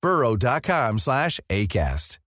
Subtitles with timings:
[0.00, 2.18] burrow.com slash ACAST.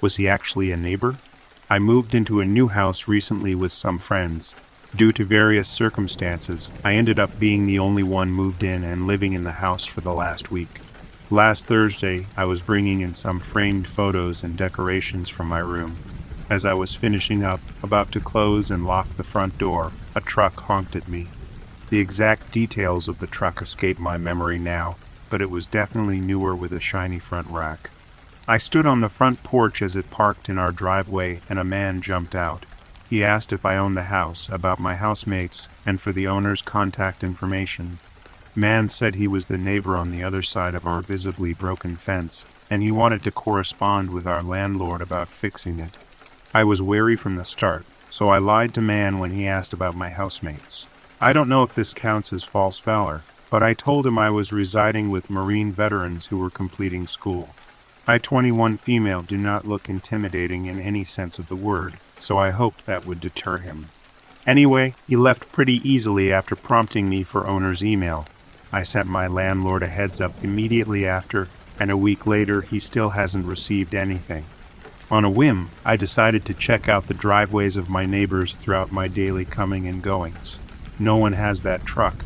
[0.00, 1.16] Was he actually a neighbor?
[1.68, 4.56] I moved into a new house recently with some friends.
[4.96, 9.34] Due to various circumstances, I ended up being the only one moved in and living
[9.34, 10.80] in the house for the last week.
[11.30, 15.96] Last Thursday, I was bringing in some framed photos and decorations from my room.
[16.50, 20.58] As I was finishing up, about to close and lock the front door, a truck
[20.62, 21.28] honked at me.
[21.90, 24.96] The exact details of the truck escape my memory now,
[25.28, 27.90] but it was definitely newer with a shiny front rack.
[28.48, 32.00] I stood on the front porch as it parked in our driveway, and a man
[32.00, 32.66] jumped out.
[33.08, 37.22] He asked if I owned the house, about my housemates, and for the owner's contact
[37.22, 38.00] information.
[38.56, 42.44] Man said he was the neighbor on the other side of our visibly broken fence,
[42.68, 45.96] and he wanted to correspond with our landlord about fixing it.
[46.52, 49.94] I was wary from the start, so I lied to Man when he asked about
[49.94, 50.88] my housemates.
[51.20, 54.52] I don't know if this counts as false valor, but I told him I was
[54.52, 57.50] residing with Marine veterans who were completing school.
[58.04, 62.50] I 21 female do not look intimidating in any sense of the word, so I
[62.50, 63.86] hoped that would deter him.
[64.44, 68.26] Anyway, he left pretty easily after prompting me for owner's email.
[68.72, 71.46] I sent my landlord a heads up immediately after,
[71.78, 74.46] and a week later he still hasn't received anything.
[75.10, 79.08] On a whim, I decided to check out the driveways of my neighbors throughout my
[79.08, 80.60] daily coming and goings.
[81.00, 82.24] No one has that truck.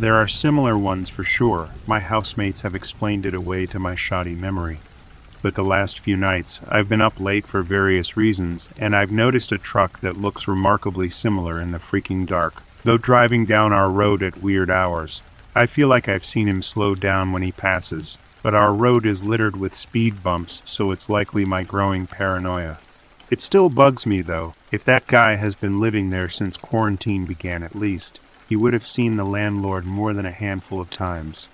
[0.00, 1.70] There are similar ones for sure.
[1.86, 4.80] My housemates have explained it away to my shoddy memory.
[5.40, 9.52] But the last few nights, I've been up late for various reasons, and I've noticed
[9.52, 14.24] a truck that looks remarkably similar in the freaking dark, though driving down our road
[14.24, 15.22] at weird hours.
[15.54, 19.24] I feel like I've seen him slow down when he passes, but our road is
[19.24, 22.78] littered with speed bumps, so it's likely my growing paranoia.
[23.28, 24.54] It still bugs me, though.
[24.70, 28.86] If that guy has been living there since quarantine began, at least, he would have
[28.86, 31.48] seen the landlord more than a handful of times.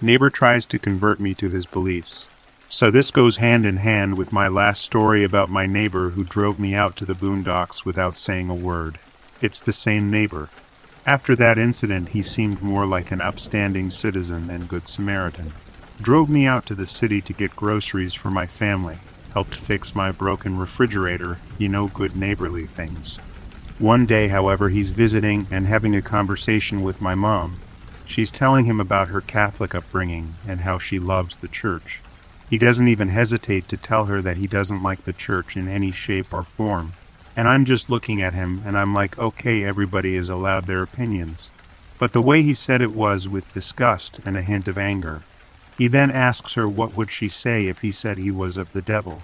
[0.00, 2.30] Neighbor tries to convert me to his beliefs.
[2.70, 6.58] So this goes hand in hand with my last story about my neighbor who drove
[6.58, 8.98] me out to the boondocks without saying a word.
[9.42, 10.48] It's the same neighbor.
[11.06, 15.52] After that incident, he seemed more like an upstanding citizen and good Samaritan.
[15.98, 18.98] Drove me out to the city to get groceries for my family,
[19.32, 23.18] helped fix my broken refrigerator, you know, good neighborly things.
[23.78, 27.60] One day, however, he's visiting and having a conversation with my mom.
[28.04, 32.02] She's telling him about her Catholic upbringing and how she loves the church.
[32.50, 35.92] He doesn't even hesitate to tell her that he doesn't like the church in any
[35.92, 36.94] shape or form.
[37.36, 41.50] And I'm just looking at him and I'm like, okay, everybody is allowed their opinions.
[41.98, 45.22] But the way he said it was with disgust and a hint of anger.
[45.76, 48.82] He then asks her what would she say if he said he was of the
[48.82, 49.22] devil.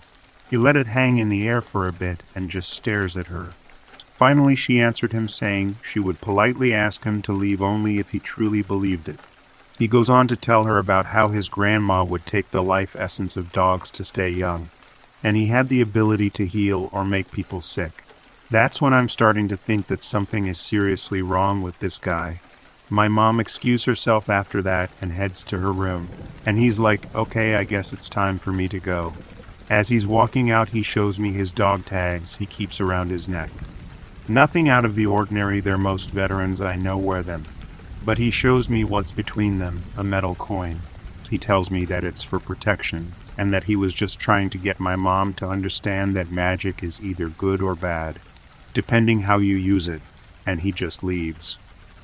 [0.50, 3.54] He let it hang in the air for a bit and just stares at her.
[4.12, 8.18] Finally, she answered him, saying she would politely ask him to leave only if he
[8.18, 9.18] truly believed it.
[9.78, 13.36] He goes on to tell her about how his grandma would take the life essence
[13.36, 14.70] of dogs to stay young,
[15.22, 18.04] and he had the ability to heal or make people sick.
[18.50, 22.40] That's when I'm starting to think that something is seriously wrong with this guy.
[22.90, 26.08] My mom excuses herself after that and heads to her room,
[26.44, 29.14] and he's like, okay, I guess it's time for me to go.
[29.70, 33.50] As he's walking out, he shows me his dog tags he keeps around his neck.
[34.28, 37.44] Nothing out of the ordinary, they're most veterans I know wear them.
[38.04, 40.80] But he shows me what's between them a metal coin.
[41.30, 44.80] He tells me that it's for protection, and that he was just trying to get
[44.80, 48.20] my mom to understand that magic is either good or bad,
[48.74, 50.02] depending how you use it,
[50.46, 51.58] and he just leaves.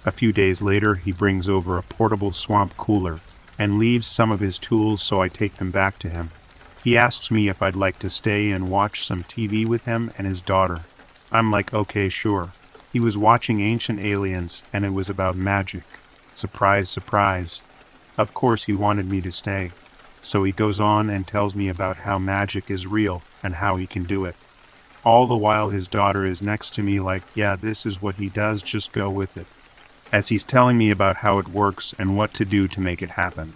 [0.04, 3.20] A few days later, he brings over a portable swamp cooler
[3.58, 6.30] and leaves some of his tools, so I take them back to him.
[6.82, 10.26] He asks me if I'd like to stay and watch some TV with him and
[10.26, 10.82] his daughter.
[11.32, 12.50] I'm like, okay, sure.
[12.92, 15.82] He was watching Ancient Aliens, and it was about magic.
[16.32, 17.60] Surprise, surprise.
[18.16, 19.72] Of course, he wanted me to stay.
[20.20, 23.86] So he goes on and tells me about how magic is real and how he
[23.86, 24.36] can do it.
[25.04, 28.28] All the while, his daughter is next to me, like, yeah, this is what he
[28.28, 29.46] does, just go with it.
[30.10, 33.10] As he's telling me about how it works and what to do to make it
[33.10, 33.54] happen,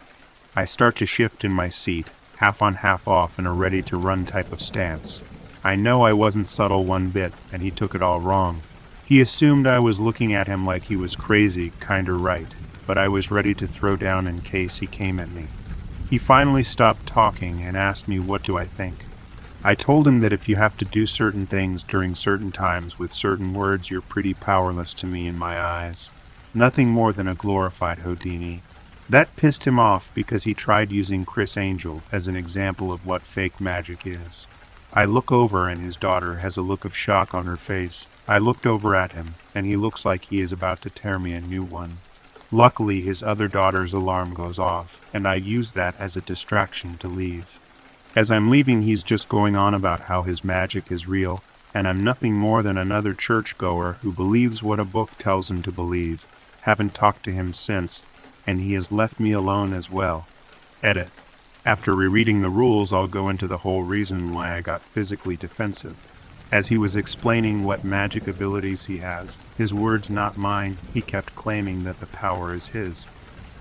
[0.55, 2.07] I start to shift in my seat,
[2.37, 5.23] half on, half off, in a ready to run type of stance.
[5.65, 8.63] I know I wasn't subtle one bit, and he took it all wrong.
[9.05, 12.55] He assumed I was looking at him like he was crazy, kinda right,
[12.87, 15.47] but I was ready to throw down in case he came at me.
[16.13, 19.07] He finally stopped talking and asked me what do I think.
[19.65, 23.15] I told him that if you have to do certain things during certain times with
[23.15, 26.11] certain words, you're pretty powerless to me in my eyes.
[26.53, 28.61] Nothing more than a glorified Houdini.
[29.09, 33.23] That pissed him off because he tried using Criss Angel as an example of what
[33.23, 34.47] fake magic is.
[34.93, 38.07] I look over and his daughter has a look of shock on her face.
[38.29, 41.33] I looked over at him, and he looks like he is about to tear me
[41.33, 42.01] a new one.
[42.55, 47.09] Luckily, his other daughter's alarm goes off, and I use that as a distraction to
[47.09, 47.59] leave.
[48.15, 52.05] As I'm leaving, he's just going on about how his magic is real, and I'm
[52.05, 56.27] nothing more than another churchgoer who believes what a book tells him to believe.
[56.63, 58.05] Haven't talked to him since,
[58.47, 60.27] and he has left me alone as well.
[60.83, 61.09] Edit.
[61.65, 66.12] After rereading the rules, I'll go into the whole reason why I got physically defensive.
[66.53, 71.35] As he was explaining what magic abilities he has, his words not mine, he kept
[71.35, 73.07] claiming that the power is his.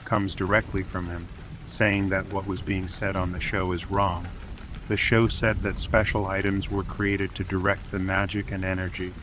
[0.04, 1.28] Comes directly from him,
[1.66, 4.28] saying that what was being said on the show is wrong.
[4.90, 9.14] The show said that special items were created to direct the magic and energy.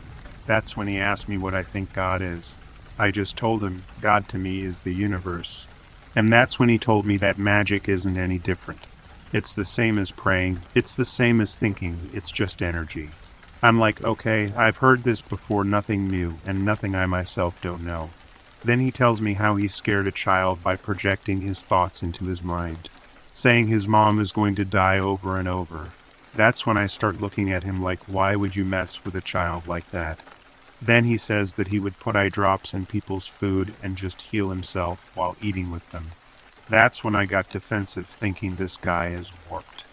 [0.47, 2.57] That's when he asked me what I think God is.
[2.97, 5.67] I just told him God to me is the universe.
[6.15, 8.79] And that's when he told me that magic isn't any different.
[9.31, 13.11] It's the same as praying, it's the same as thinking, it's just energy.
[13.61, 18.09] I'm like, okay, I've heard this before, nothing new, and nothing I myself don't know.
[18.63, 22.41] Then he tells me how he scared a child by projecting his thoughts into his
[22.41, 22.89] mind,
[23.31, 25.89] saying his mom is going to die over and over.
[26.35, 29.67] That's when I start looking at him like, why would you mess with a child
[29.67, 30.19] like that?
[30.81, 34.49] Then he says that he would put eye drops in people's food and just heal
[34.49, 36.11] himself while eating with them.
[36.69, 39.83] That's when I got defensive, thinking this guy is warped.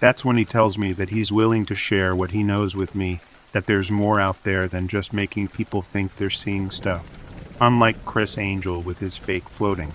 [0.00, 3.20] That's when he tells me that he's willing to share what he knows with me,
[3.52, 7.18] that there's more out there than just making people think they're seeing stuff.
[7.60, 9.92] Unlike Criss Angel with his fake floating.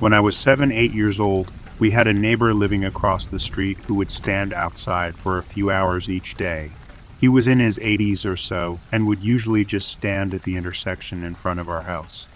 [0.00, 3.78] When I was seven, eight years old, we had a neighbor living across the street
[3.86, 6.72] who would stand outside for a few hours each day.
[7.20, 11.22] He was in his 80s or so and would usually just stand at the intersection
[11.22, 12.26] in front of our house.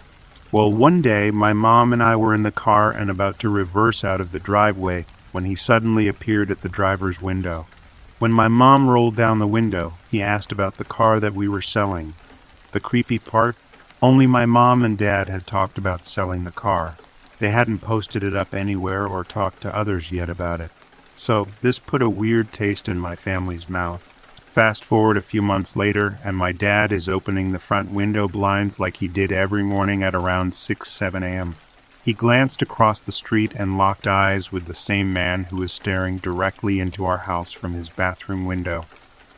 [0.53, 4.03] Well, one day my mom and I were in the car and about to reverse
[4.03, 7.67] out of the driveway when he suddenly appeared at the driver's window.
[8.19, 11.61] When my mom rolled down the window, he asked about the car that we were
[11.61, 12.15] selling.
[12.71, 13.55] The creepy part?
[14.01, 16.97] Only my mom and dad had talked about selling the car.
[17.39, 20.71] They hadn't posted it up anywhere or talked to others yet about it.
[21.15, 24.13] So, this put a weird taste in my family's mouth.
[24.51, 28.81] Fast forward a few months later, and my dad is opening the front window blinds
[28.81, 31.55] like he did every morning at around 6 7 a.m.
[32.03, 36.17] He glanced across the street and locked eyes with the same man who was staring
[36.17, 38.83] directly into our house from his bathroom window.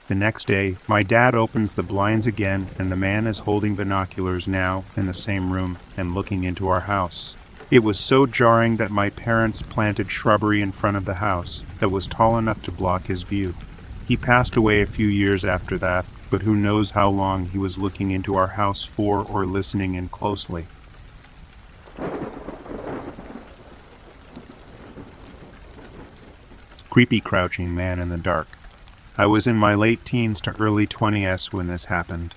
[0.08, 4.48] The next day, my dad opens the blinds again, and the man is holding binoculars
[4.48, 7.36] now in the same room and looking into our house.
[7.70, 11.90] It was so jarring that my parents planted shrubbery in front of the house that
[11.90, 13.54] was tall enough to block his view.
[14.08, 17.78] He passed away a few years after that, but who knows how long he was
[17.78, 20.66] looking into our house for or listening in closely.
[26.90, 28.48] Creepy crouching man in the dark.
[29.18, 32.34] I was in my late teens to early 20s when this happened.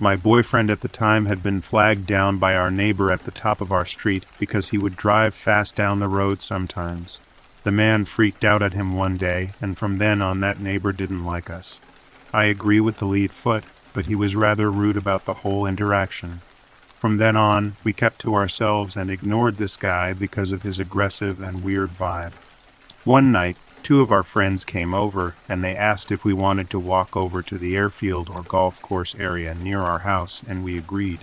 [0.00, 3.60] My boyfriend at the time had been flagged down by our neighbor at the top
[3.60, 7.20] of our street because he would drive fast down the road sometimes.
[7.64, 11.24] The man freaked out at him one day, and from then on, that neighbor didn't
[11.24, 11.80] like us.
[12.30, 16.42] I agree with the lead foot, but he was rather rude about the whole interaction.
[16.94, 21.40] From then on, we kept to ourselves and ignored this guy because of his aggressive
[21.40, 22.32] and weird vibe.
[23.04, 26.78] One night, two of our friends came over and they asked if we wanted to
[26.78, 31.20] walk over to the airfield or golf course area near our house, and we agreed.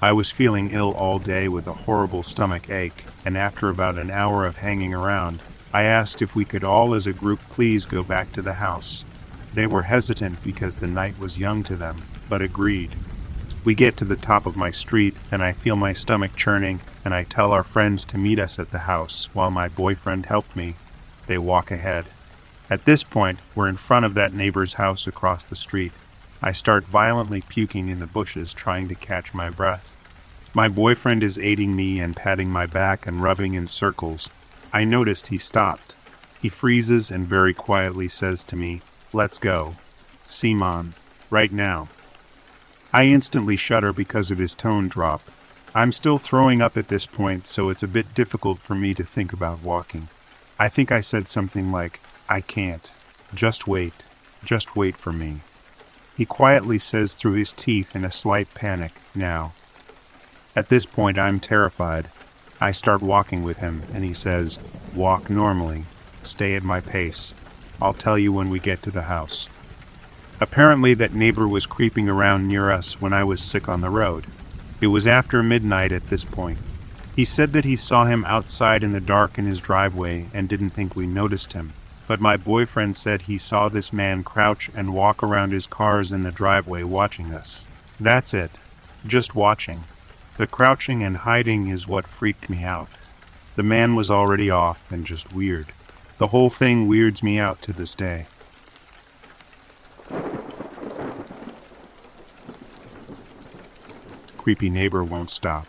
[0.00, 4.10] I was feeling ill all day with a horrible stomach ache, and after about an
[4.10, 5.40] hour of hanging around,
[5.72, 9.04] I asked if we could all as a group please go back to the house.
[9.54, 12.94] They were hesitant because the night was young to them, but agreed.
[13.64, 17.12] We get to the top of my street, and I feel my stomach churning, and
[17.12, 20.74] I tell our friends to meet us at the house while my boyfriend helped me
[21.30, 22.06] they walk ahead.
[22.68, 25.92] At this point, we're in front of that neighbor's house across the street.
[26.42, 29.96] I start violently puking in the bushes, trying to catch my breath.
[30.54, 34.28] My boyfriend is aiding me and patting my back and rubbing in circles.
[34.72, 35.94] I noticed he stopped.
[36.40, 39.74] He freezes and very quietly says to me, Let's go.
[40.26, 40.94] Simon,
[41.28, 41.88] right now.
[42.92, 45.22] I instantly shudder because of his tone drop.
[45.74, 49.04] I'm still throwing up at this point, so it's a bit difficult for me to
[49.04, 50.08] think about walking.
[50.58, 52.92] I think I said something like, I can't.
[53.34, 54.04] Just wait.
[54.44, 55.40] Just wait for me.
[56.16, 59.52] He quietly says through his teeth in a slight panic, now.
[60.56, 62.10] At this point, I'm terrified.
[62.60, 64.58] I start walking with him, and he says,
[64.94, 65.84] Walk normally.
[66.22, 67.32] Stay at my pace.
[67.80, 69.48] I'll tell you when we get to the house.
[70.40, 74.26] Apparently, that neighbor was creeping around near us when I was sick on the road.
[74.80, 76.58] It was after midnight at this point.
[77.16, 80.70] He said that he saw him outside in the dark in his driveway and didn't
[80.70, 81.72] think we noticed him.
[82.06, 86.22] But my boyfriend said he saw this man crouch and walk around his cars in
[86.22, 87.64] the driveway watching us.
[87.98, 88.58] That's it.
[89.06, 89.80] Just watching.
[90.40, 92.88] The crouching and hiding is what freaked me out.
[93.56, 95.66] The man was already off and just weird.
[96.16, 98.24] The whole thing weirds me out to this day.
[104.38, 105.66] Creepy neighbor won't stop.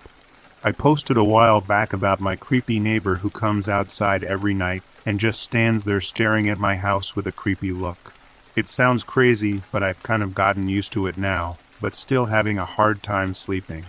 [0.63, 5.19] I posted a while back about my creepy neighbor who comes outside every night and
[5.19, 8.13] just stands there staring at my house with a creepy look.
[8.55, 12.57] It sounds crazy, but I've kind of gotten used to it now, but still having
[12.57, 13.83] a hard time sleeping.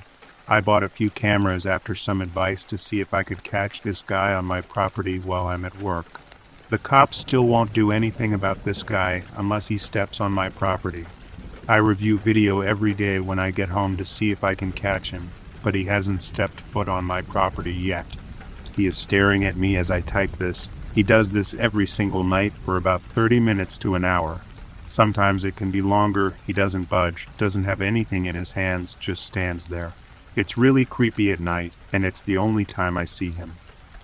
[0.53, 4.03] I bought a few cameras after some advice to see if I could catch this
[4.03, 6.21] guy on my property while I'm at work.
[6.69, 11.07] The cops still won't do anything about this guy unless he steps on my property.
[11.67, 15.11] I review video every day when I get home to see if I can catch
[15.11, 15.31] him,
[15.63, 18.05] but he hasn't stepped foot on my property yet.
[18.77, 20.69] He is staring at me as I type this.
[20.95, 24.43] He does this every single night for about 30 minutes to an hour.
[24.87, 29.25] Sometimes it can be longer, he doesn't budge, doesn't have anything in his hands, just
[29.25, 29.95] stands there.
[30.35, 33.55] It's really creepy at night, and it's the only time I see him.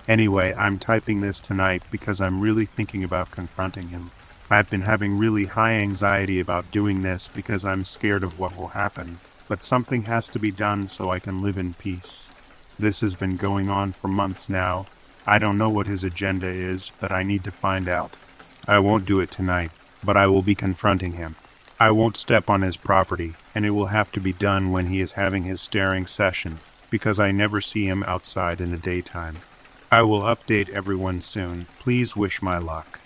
[0.07, 4.11] Anyway, I'm typing this tonight because I'm really thinking about confronting him.
[4.51, 8.69] I've been having really high anxiety about doing this because I'm scared of what will
[8.69, 9.19] happen
[9.49, 12.31] but something has to be done so I can live in peace.
[12.79, 14.87] This has been going on for months now.
[15.27, 18.13] I don't know what his agenda is, but I need to find out.
[18.69, 19.71] I won't do it tonight,
[20.05, 21.37] but I will be confronting him.
[21.81, 25.01] I won't step on his property, and it will have to be done when he
[25.01, 26.59] is having his staring session,
[26.91, 29.39] because I never see him outside in the daytime.
[29.89, 31.67] I will update everyone soon.
[31.79, 32.99] Please wish my luck.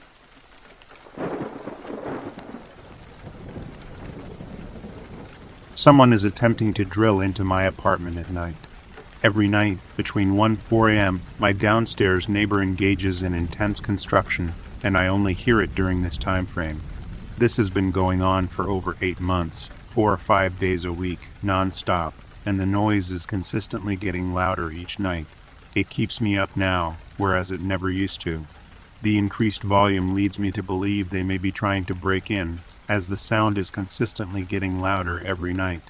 [5.75, 8.57] Someone is attempting to drill into my apartment at night.
[9.23, 15.09] Every night, between 1 4 a.m., my downstairs neighbor engages in intense construction, and I
[15.09, 16.81] only hear it during this time frame.
[17.43, 21.27] This has been going on for over eight months, four or five days a week,
[21.43, 22.15] non-stop,
[22.47, 25.27] and the noise is consistently getting louder each night.
[25.75, 28.45] It keeps me up now, whereas it never used to.
[29.03, 33.09] The increased volume leads me to believe they may be trying to break in, as
[33.09, 35.83] the sound is consistently getting louder every night.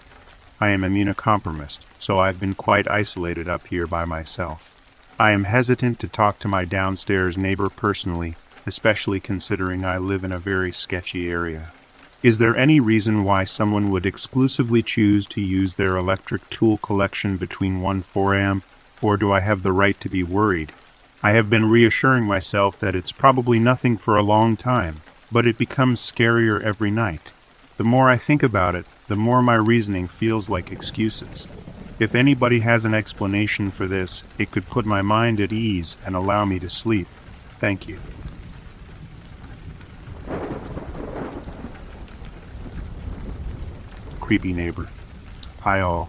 [0.58, 4.74] I am immunocompromised, so I've been quite isolated up here by myself.
[5.20, 10.32] I am hesitant to talk to my downstairs neighbor personally, especially considering I live in
[10.32, 11.72] a very sketchy area.
[12.22, 17.36] Is there any reason why someone would exclusively choose to use their electric tool collection
[17.36, 18.64] between 1 4 amp,
[19.00, 20.72] or do I have the right to be worried?
[21.24, 25.02] I have been reassuring myself that it's probably nothing for a long time,
[25.32, 27.32] but it becomes scarier every night.
[27.76, 31.48] The more I think about it, the more my reasoning feels like excuses.
[31.98, 36.14] If anybody has an explanation for this, it could put my mind at ease and
[36.14, 37.06] allow me to sleep.
[37.58, 37.98] Thank you.
[44.22, 44.86] Creepy neighbor.
[45.62, 46.08] Hi all.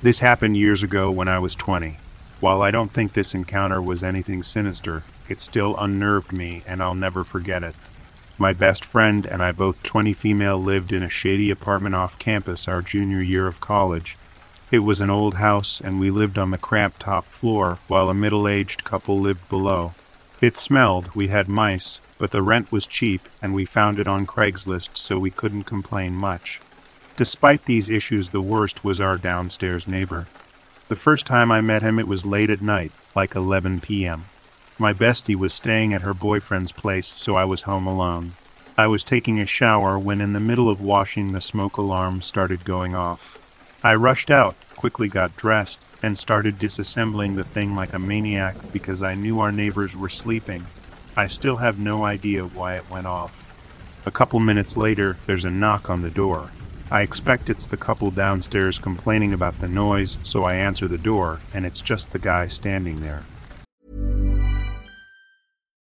[0.00, 1.98] This happened years ago when I was 20.
[2.38, 6.94] While I don't think this encounter was anything sinister, it still unnerved me and I'll
[6.94, 7.74] never forget it.
[8.38, 12.68] My best friend and I, both 20 female, lived in a shady apartment off campus
[12.68, 14.16] our junior year of college.
[14.70, 18.14] It was an old house, and we lived on the cramped top floor, while a
[18.14, 19.94] middle aged couple lived below.
[20.40, 24.26] It smelled, we had mice, but the rent was cheap, and we found it on
[24.26, 26.60] Craigslist, so we couldn't complain much.
[27.18, 30.28] Despite these issues, the worst was our downstairs neighbor.
[30.86, 34.26] The first time I met him, it was late at night, like 11 p.m.
[34.78, 38.34] My bestie was staying at her boyfriend's place, so I was home alone.
[38.76, 42.64] I was taking a shower when, in the middle of washing, the smoke alarm started
[42.64, 43.42] going off.
[43.82, 49.02] I rushed out, quickly got dressed, and started disassembling the thing like a maniac because
[49.02, 50.66] I knew our neighbors were sleeping.
[51.16, 54.06] I still have no idea why it went off.
[54.06, 56.52] A couple minutes later, there's a knock on the door.
[56.90, 61.40] I expect it's the couple downstairs complaining about the noise, so I answer the door,
[61.52, 63.24] and it's just the guy standing there.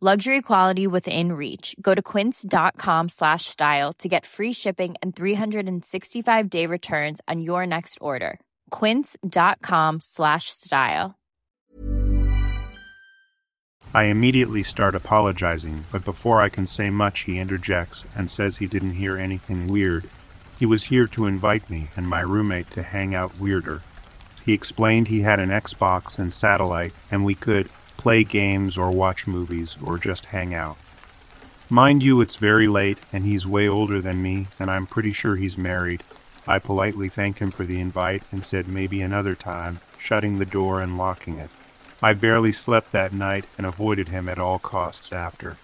[0.00, 1.74] luxury quality within reach.
[1.80, 7.66] Go to quince.com slash style to get free shipping and 365 day returns on your
[7.66, 8.38] next order.
[8.70, 11.14] quince.com slash style.
[13.94, 18.66] I immediately start apologizing, but before I can say much, he interjects and says he
[18.66, 20.10] didn't hear anything weird.
[20.58, 23.82] He was here to invite me and my roommate to hang out weirder.
[24.44, 29.26] He explained he had an Xbox and satellite, and we could play games or watch
[29.26, 30.76] movies or just hang out.
[31.68, 35.36] Mind you, it's very late, and he's way older than me, and I'm pretty sure
[35.36, 36.04] he's married.
[36.46, 40.80] I politely thanked him for the invite and said maybe another time, shutting the door
[40.80, 41.50] and locking it.
[42.00, 45.56] I barely slept that night and avoided him at all costs after.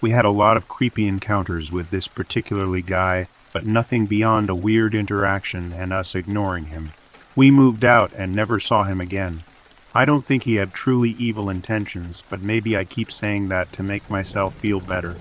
[0.00, 4.54] We had a lot of creepy encounters with this particularly guy, but nothing beyond a
[4.54, 6.92] weird interaction and us ignoring him.
[7.36, 9.44] We moved out and never saw him again.
[9.94, 13.82] I don't think he had truly evil intentions, but maybe I keep saying that to
[13.82, 15.16] make myself feel better.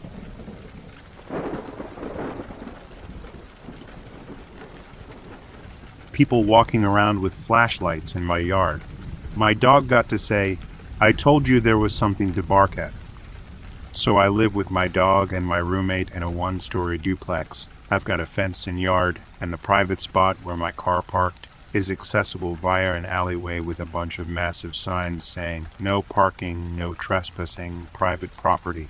[6.11, 8.81] People walking around with flashlights in my yard.
[9.35, 10.57] My dog got to say,
[10.99, 12.91] I told you there was something to bark at.
[13.93, 17.67] So I live with my dog and my roommate in a one story duplex.
[17.89, 21.91] I've got a fenced in yard, and the private spot where my car parked is
[21.91, 27.87] accessible via an alleyway with a bunch of massive signs saying, No parking, no trespassing,
[27.93, 28.87] private property.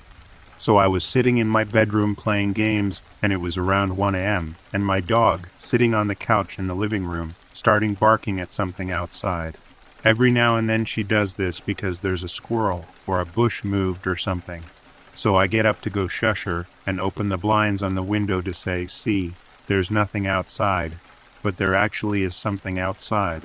[0.58, 4.56] So I was sitting in my bedroom playing games, and it was around 1 a.m.,
[4.74, 8.92] and my dog, sitting on the couch in the living room, starting barking at something
[8.92, 9.58] outside.
[10.04, 14.08] Every now and then she does this because there's a squirrel or a bush moved
[14.08, 14.64] or something.
[15.14, 18.42] So I get up to go shush her and open the blinds on the window
[18.42, 19.34] to say, See,
[19.68, 20.94] there's nothing outside,
[21.48, 23.42] but there actually is something outside.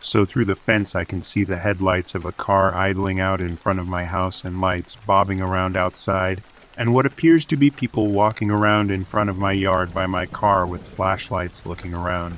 [0.00, 3.56] So through the fence I can see the headlights of a car idling out in
[3.56, 6.42] front of my house and lights bobbing around outside,
[6.76, 10.26] and what appears to be people walking around in front of my yard by my
[10.26, 12.36] car with flashlights looking around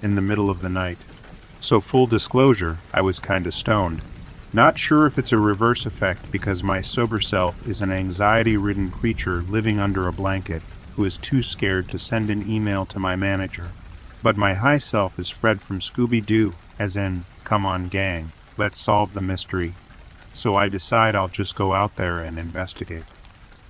[0.00, 1.04] in the middle of the night.
[1.60, 4.00] So, full disclosure, I was kinda stoned.
[4.54, 8.90] Not sure if it's a reverse effect because my sober self is an anxiety ridden
[8.90, 10.62] creature living under a blanket
[10.94, 13.72] who is too scared to send an email to my manager.
[14.26, 18.76] But my high self is Fred from Scooby Doo, as in, come on, gang, let's
[18.76, 19.74] solve the mystery.
[20.32, 23.04] So I decide I'll just go out there and investigate.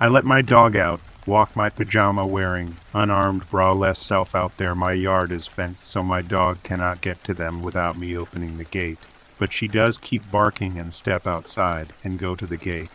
[0.00, 4.74] I let my dog out, walk my pajama wearing, unarmed, braless self out there.
[4.74, 8.64] My yard is fenced, so my dog cannot get to them without me opening the
[8.64, 9.00] gate.
[9.38, 12.92] But she does keep barking and step outside and go to the gate.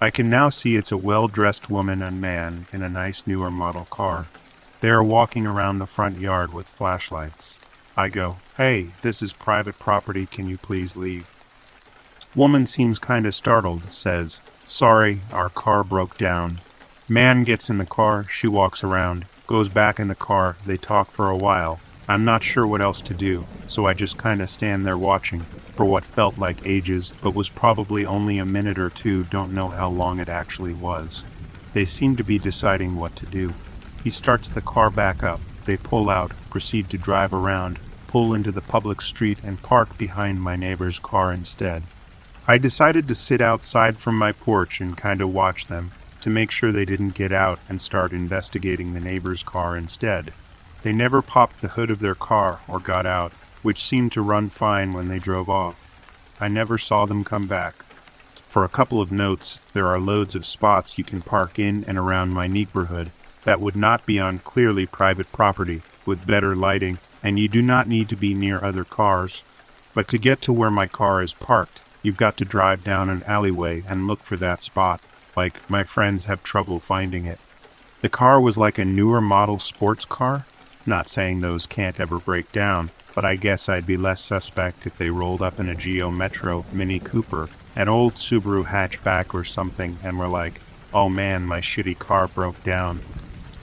[0.00, 3.50] I can now see it's a well dressed woman and man in a nice newer
[3.50, 4.28] model car.
[4.80, 7.58] They are walking around the front yard with flashlights.
[7.98, 11.38] I go, Hey, this is private property, can you please leave?
[12.34, 16.60] Woman seems kinda startled, says, Sorry, our car broke down.
[17.10, 21.10] Man gets in the car, she walks around, goes back in the car, they talk
[21.10, 21.78] for a while.
[22.08, 25.40] I'm not sure what else to do, so I just kinda stand there watching
[25.76, 29.68] for what felt like ages, but was probably only a minute or two, don't know
[29.68, 31.24] how long it actually was.
[31.74, 33.52] They seem to be deciding what to do.
[34.02, 35.40] He starts the car back up.
[35.66, 40.40] They pull out, proceed to drive around, pull into the public street, and park behind
[40.40, 41.82] my neighbor's car instead.
[42.48, 46.50] I decided to sit outside from my porch and kind of watch them to make
[46.50, 50.32] sure they didn't get out and start investigating the neighbor's car instead.
[50.82, 53.32] They never popped the hood of their car or got out,
[53.62, 55.94] which seemed to run fine when they drove off.
[56.40, 57.84] I never saw them come back.
[58.46, 61.98] For a couple of notes, there are loads of spots you can park in and
[61.98, 63.12] around my neighborhood
[63.44, 67.88] that would not be on clearly private property with better lighting, and you do not
[67.88, 69.42] need to be near other cars.
[69.94, 73.22] But to get to where my car is parked, you've got to drive down an
[73.24, 75.00] alleyway and look for that spot.
[75.36, 77.38] Like, my friends have trouble finding it.
[78.00, 80.46] The car was like a newer model sports car.
[80.86, 84.96] Not saying those can't ever break down, but I guess I'd be less suspect if
[84.96, 89.98] they rolled up in a Geo Metro Mini Cooper, an old Subaru hatchback or something,
[90.02, 90.60] and were like,
[90.94, 93.00] oh man, my shitty car broke down.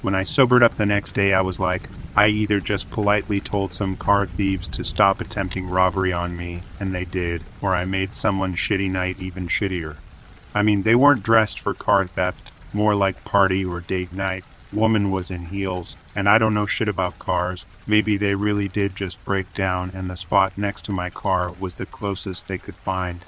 [0.07, 3.73] When I sobered up the next day, I was like, I either just politely told
[3.73, 8.13] some car thieves to stop attempting robbery on me, and they did, or I made
[8.13, 9.97] someone's shitty night even shittier.
[10.55, 14.45] I mean, they weren't dressed for car theft, more like party or date night.
[14.71, 17.65] Woman was in heels, and I don't know shit about cars.
[17.85, 21.75] Maybe they really did just break down, and the spot next to my car was
[21.75, 23.25] the closest they could find.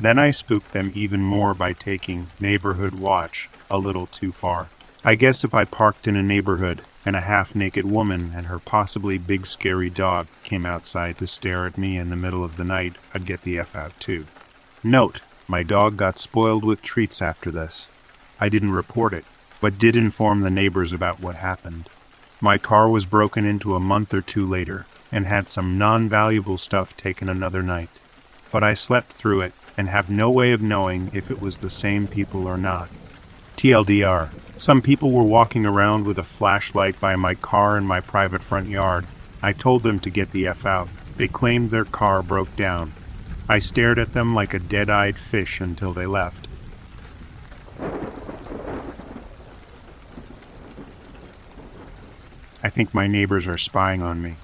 [0.00, 4.70] Then I spooked them even more by taking neighborhood watch a little too far.
[5.08, 8.58] I guess if I parked in a neighborhood and a half naked woman and her
[8.58, 12.64] possibly big scary dog came outside to stare at me in the middle of the
[12.64, 14.26] night, I'd get the F out too.
[14.82, 17.88] Note, my dog got spoiled with treats after this.
[18.40, 19.24] I didn't report it,
[19.60, 21.88] but did inform the neighbors about what happened.
[22.40, 26.58] My car was broken into a month or two later and had some non valuable
[26.58, 27.90] stuff taken another night.
[28.50, 31.70] But I slept through it and have no way of knowing if it was the
[31.70, 32.88] same people or not.
[33.56, 38.42] TLDR, some people were walking around with a flashlight by my car in my private
[38.42, 39.06] front yard.
[39.42, 40.88] I told them to get the F out.
[41.16, 42.92] They claimed their car broke down.
[43.48, 46.48] I stared at them like a dead eyed fish until they left.
[52.62, 54.36] I think my neighbors are spying on me.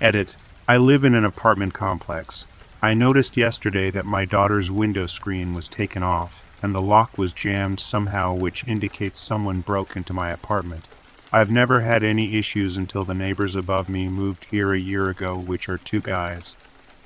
[0.00, 0.36] Edit.
[0.66, 2.46] I live in an apartment complex.
[2.80, 7.32] I noticed yesterday that my daughter's window screen was taken off and the lock was
[7.32, 10.88] jammed somehow, which indicates someone broke into my apartment.
[11.32, 15.38] I've never had any issues until the neighbors above me moved here a year ago,
[15.38, 16.56] which are two guys.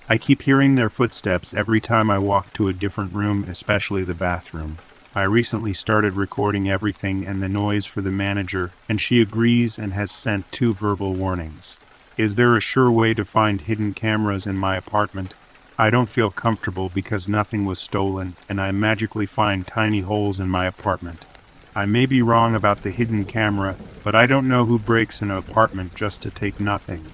[0.09, 4.15] I keep hearing their footsteps every time I walk to a different room, especially the
[4.15, 4.79] bathroom.
[5.15, 9.93] I recently started recording everything and the noise for the manager, and she agrees and
[9.93, 11.77] has sent two verbal warnings.
[12.17, 15.35] Is there a sure way to find hidden cameras in my apartment?
[15.77, 20.49] I don't feel comfortable because nothing was stolen, and I magically find tiny holes in
[20.49, 21.27] my apartment.
[21.75, 25.33] I may be wrong about the hidden camera, but I don't know who breaks an
[25.33, 27.07] apartment just to take nothing.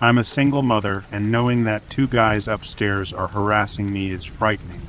[0.00, 4.82] I'm a single mother, and knowing that two guys upstairs are harassing me is frightening.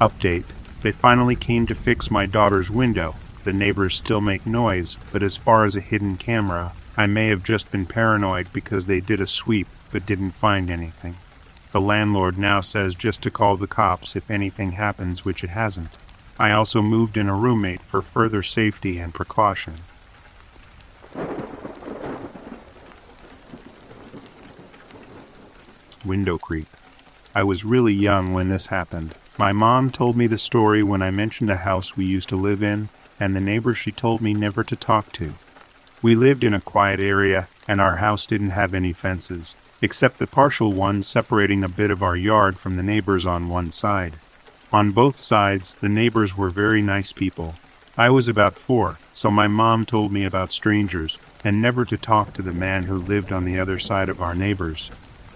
[0.00, 0.44] Update
[0.82, 3.14] they finally came to fix my daughter's window.
[3.44, 7.44] The neighbors still make noise, but as far as a hidden camera, I may have
[7.44, 11.16] just been paranoid because they did a sweep but didn't find anything.
[11.72, 15.96] The landlord now says just to call the cops if anything happens, which it hasn't.
[16.38, 19.74] I also moved in a roommate for further safety and precaution.
[26.04, 26.68] Window creep.
[27.34, 29.14] I was really young when this happened.
[29.38, 32.62] My mom told me the story when I mentioned a house we used to live
[32.62, 35.32] in and the neighbor she told me never to talk to.
[36.02, 40.26] We lived in a quiet area and our house didn't have any fences, except the
[40.28, 44.14] partial one separating a bit of our yard from the neighbors on one side.
[44.72, 47.56] On both sides, the neighbors were very nice people.
[47.98, 52.32] I was about four, so my mom told me about strangers and never to talk
[52.32, 54.90] to the man who lived on the other side of our neighbors.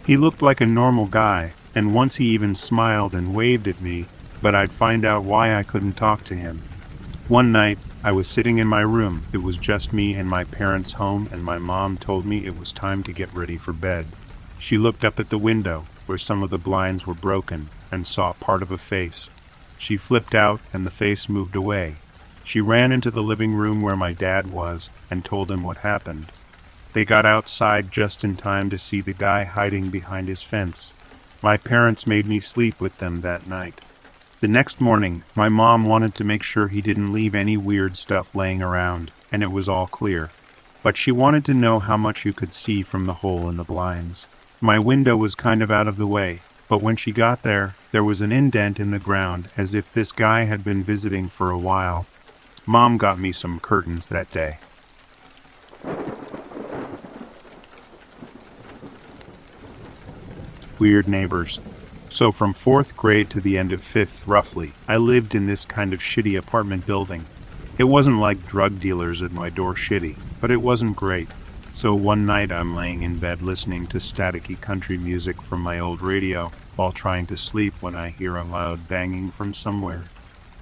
[0.07, 4.07] He looked like a normal guy, and once he even smiled and waved at me,
[4.41, 6.63] but I'd find out why I couldn't talk to him.
[7.29, 9.25] One night, I was sitting in my room.
[9.33, 12.73] It was just me and my parents home, and my mom told me it was
[12.73, 14.07] time to get ready for bed.
[14.59, 18.33] She looked up at the window, where some of the blinds were broken, and saw
[18.33, 19.31] part of a face.
[19.79, 21.97] She flipped out, and the face moved away.
[22.45, 26.33] She ran into the living room where my dad was and told him what happened.
[26.92, 30.92] They got outside just in time to see the guy hiding behind his fence.
[31.42, 33.81] My parents made me sleep with them that night.
[34.40, 38.35] The next morning, my mom wanted to make sure he didn't leave any weird stuff
[38.35, 40.31] laying around, and it was all clear.
[40.83, 43.64] But she wanted to know how much you could see from the hole in the
[43.64, 44.27] blinds.
[44.61, 48.05] My window was kind of out of the way, but when she got there, there
[48.05, 51.59] was an indent in the ground as if this guy had been visiting for a
[51.59, 52.07] while.
[52.66, 54.59] Mom got me some curtains that day.
[60.79, 61.61] weird neighbors.
[62.09, 65.92] So, from fourth grade to the end of fifth, roughly, I lived in this kind
[65.92, 67.27] of shitty apartment building.
[67.79, 71.29] It wasn't like drug dealers at my door shitty, but it wasn't great.
[71.77, 76.01] So, one night I'm laying in bed listening to staticky country music from my old
[76.01, 80.05] radio while trying to sleep when I hear a loud banging from somewhere.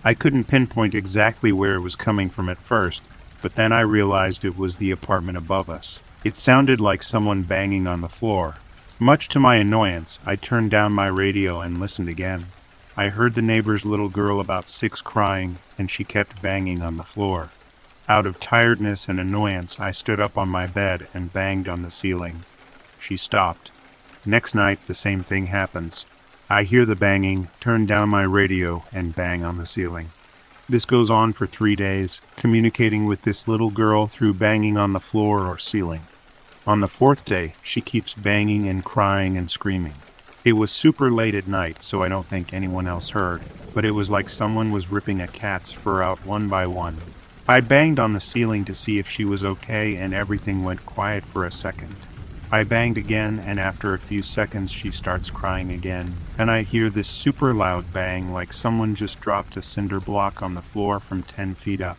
[0.03, 3.05] I couldn't pinpoint exactly where it was coming from at first,
[3.42, 6.00] but then I realized it was the apartment above us.
[6.24, 8.57] It sounded like someone banging on the floor,
[8.98, 12.46] much to my annoyance, I turned down my radio and listened again.
[12.96, 17.05] I heard the neighbor's little girl about six crying, and she kept banging on the
[17.05, 17.50] floor.
[18.06, 21.90] Out of tiredness and annoyance, I stood up on my bed and banged on the
[21.90, 22.44] ceiling.
[23.00, 23.72] She stopped.
[24.26, 26.04] Next night, the same thing happens.
[26.50, 30.10] I hear the banging, turn down my radio, and bang on the ceiling.
[30.68, 35.00] This goes on for three days, communicating with this little girl through banging on the
[35.00, 36.02] floor or ceiling.
[36.66, 39.94] On the fourth day, she keeps banging and crying and screaming.
[40.44, 43.40] It was super late at night, so I don't think anyone else heard,
[43.72, 46.98] but it was like someone was ripping a cat's fur out one by one.
[47.46, 51.24] I banged on the ceiling to see if she was okay, and everything went quiet
[51.24, 51.94] for a second.
[52.50, 56.88] I banged again, and after a few seconds, she starts crying again, and I hear
[56.88, 61.22] this super loud bang like someone just dropped a cinder block on the floor from
[61.22, 61.98] 10 feet up.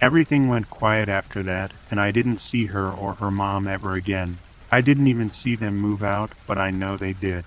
[0.00, 4.38] Everything went quiet after that, and I didn't see her or her mom ever again.
[4.72, 7.44] I didn't even see them move out, but I know they did.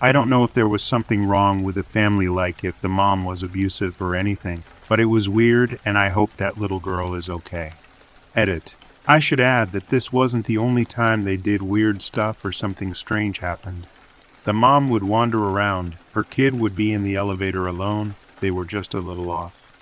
[0.00, 3.26] I don't know if there was something wrong with the family, like if the mom
[3.26, 7.30] was abusive or anything, but it was weird, and I hope that little girl is
[7.30, 7.72] okay.
[8.36, 8.76] Edit.
[9.08, 12.92] I should add that this wasn't the only time they did weird stuff or something
[12.92, 13.86] strange happened.
[14.44, 18.66] The mom would wander around, her kid would be in the elevator alone, they were
[18.66, 19.72] just a little off.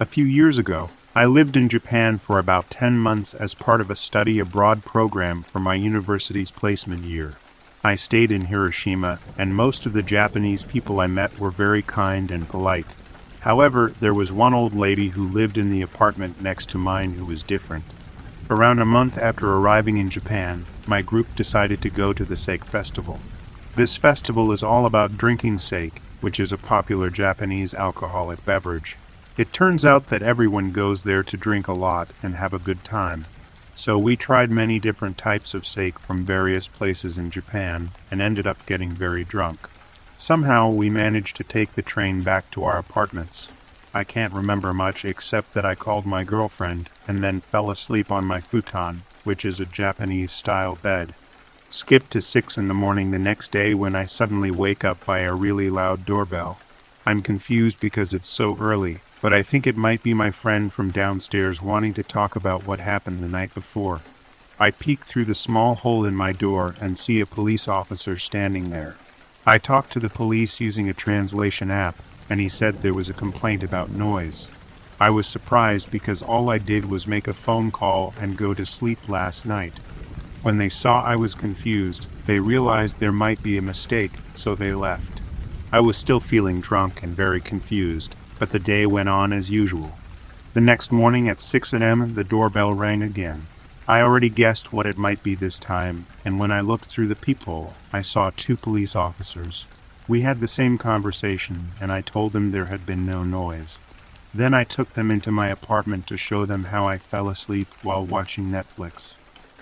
[0.00, 3.90] A few years ago, I lived in Japan for about 10 months as part of
[3.90, 7.36] a study abroad program for my university's placement year.
[7.84, 12.30] I stayed in Hiroshima, and most of the Japanese people I met were very kind
[12.30, 12.94] and polite.
[13.40, 17.24] However, there was one old lady who lived in the apartment next to mine who
[17.24, 17.84] was different.
[18.48, 22.64] Around a month after arriving in Japan, my group decided to go to the Sake
[22.64, 23.18] Festival.
[23.74, 28.96] This festival is all about drinking sake, which is a popular Japanese alcoholic beverage.
[29.36, 32.84] It turns out that everyone goes there to drink a lot and have a good
[32.84, 33.24] time.
[33.82, 38.46] So we tried many different types of sake from various places in Japan and ended
[38.46, 39.68] up getting very drunk.
[40.16, 43.48] Somehow we managed to take the train back to our apartments.
[43.92, 48.24] I can't remember much except that I called my girlfriend and then fell asleep on
[48.24, 51.16] my futon, which is a Japanese style bed.
[51.68, 55.22] Skip to six in the morning the next day when I suddenly wake up by
[55.22, 56.60] a really loud doorbell.
[57.04, 60.90] I'm confused because it's so early, but I think it might be my friend from
[60.90, 64.00] downstairs wanting to talk about what happened the night before.
[64.58, 68.70] I peek through the small hole in my door and see a police officer standing
[68.70, 68.96] there.
[69.46, 73.14] I talked to the police using a translation app, and he said there was a
[73.14, 74.50] complaint about noise.
[75.00, 78.64] I was surprised because all I did was make a phone call and go to
[78.66, 79.78] sleep last night.
[80.42, 84.74] When they saw I was confused, they realized there might be a mistake, so they
[84.74, 85.22] left.
[85.70, 89.92] I was still feeling drunk and very confused, but the day went on as usual.
[90.52, 93.46] The next morning at 6 a.m., the doorbell rang again.
[93.86, 97.14] I already guessed what it might be this time, and when I looked through the
[97.14, 99.64] peephole, I saw two police officers.
[100.08, 103.78] We had the same conversation, and I told them there had been no noise.
[104.34, 108.04] Then I took them into my apartment to show them how I fell asleep while
[108.04, 109.14] watching Netflix.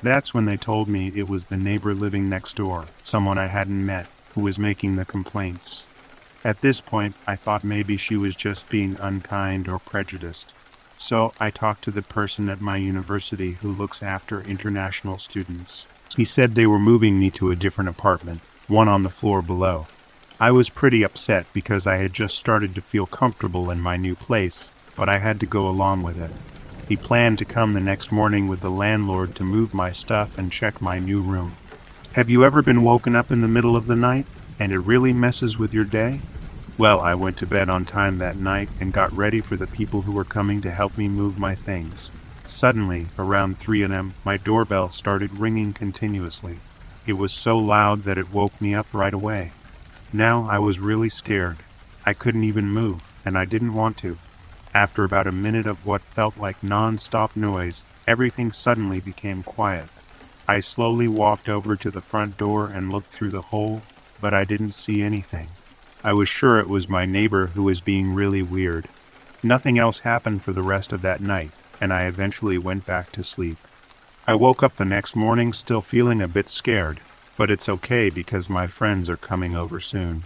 [0.03, 3.85] That's when they told me it was the neighbor living next door, someone I hadn't
[3.85, 5.85] met, who was making the complaints.
[6.43, 10.55] At this point, I thought maybe she was just being unkind or prejudiced.
[10.97, 15.87] So I talked to the person at my university who looks after international students.
[16.17, 19.87] He said they were moving me to a different apartment, one on the floor below.
[20.39, 24.15] I was pretty upset because I had just started to feel comfortable in my new
[24.15, 26.31] place, but I had to go along with it.
[26.89, 30.51] He planned to come the next morning with the landlord to move my stuff and
[30.51, 31.57] check my new room.
[32.15, 34.27] Have you ever been woken up in the middle of the night
[34.61, 36.21] and it really messes with your day?
[36.79, 40.03] Well, I went to bed on time that night and got ready for the people
[40.03, 42.11] who were coming to help me move my things.
[42.47, 46.61] Suddenly, around 3 a.m., my doorbell started ringing continuously.
[47.07, 49.53] It was so loud that it woke me up right away.
[50.13, 51.59] Now I was really scared.
[52.05, 54.19] I couldn't even move, and I didn't want to.
[54.75, 59.89] After about a minute of what felt like non stop noise, everything suddenly became quiet.
[60.47, 63.83] I slowly walked over to the front door and looked through the hole,
[64.21, 65.49] but I didn't see anything.
[66.03, 68.87] I was sure it was my neighbor who was being really weird.
[69.43, 73.23] Nothing else happened for the rest of that night, and I eventually went back to
[73.23, 73.59] sleep.
[74.27, 77.01] I woke up the next morning still feeling a bit scared,
[77.37, 80.25] but it's okay because my friends are coming over soon.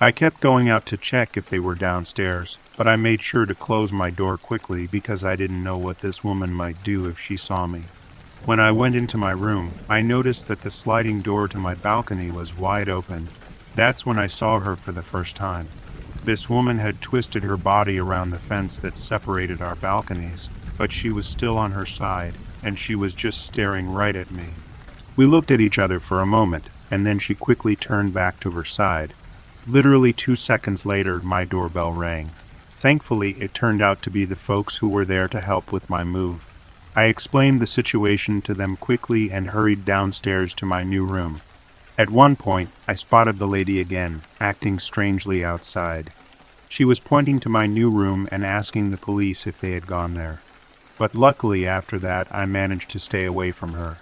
[0.00, 3.54] I kept going out to check if they were downstairs, but I made sure to
[3.54, 7.36] close my door quickly because I didn't know what this woman might do if she
[7.36, 7.84] saw me.
[8.44, 12.30] When I went into my room, I noticed that the sliding door to my balcony
[12.30, 13.28] was wide open.
[13.74, 15.68] That's when I saw her for the first time.
[16.24, 21.10] This woman had twisted her body around the fence that separated our balconies, but she
[21.10, 24.46] was still on her side, and she was just staring right at me.
[25.16, 28.50] We looked at each other for a moment, and then she quickly turned back to
[28.52, 29.12] her side.
[29.66, 32.30] Literally two seconds later, my doorbell rang.
[32.72, 36.04] Thankfully, it turned out to be the folks who were there to help with my
[36.04, 36.46] move.
[36.98, 41.42] I explained the situation to them quickly and hurried downstairs to my new room.
[41.98, 46.08] At one point, I spotted the lady again, acting strangely outside.
[46.70, 50.14] She was pointing to my new room and asking the police if they had gone
[50.14, 50.40] there.
[50.96, 53.98] But luckily, after that, I managed to stay away from her.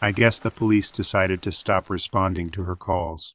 [0.00, 3.34] I guess the police decided to stop responding to her calls.